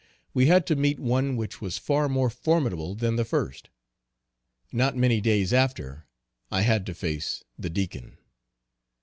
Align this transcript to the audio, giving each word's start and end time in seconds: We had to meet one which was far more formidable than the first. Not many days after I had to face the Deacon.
We 0.33 0.47
had 0.47 0.65
to 0.65 0.75
meet 0.75 0.99
one 0.99 1.37
which 1.37 1.61
was 1.61 1.77
far 1.77 2.09
more 2.09 2.31
formidable 2.31 2.95
than 2.95 3.17
the 3.17 3.23
first. 3.23 3.69
Not 4.71 4.97
many 4.97 5.21
days 5.21 5.53
after 5.53 6.07
I 6.49 6.61
had 6.61 6.87
to 6.87 6.95
face 6.95 7.43
the 7.55 7.69
Deacon. 7.69 8.17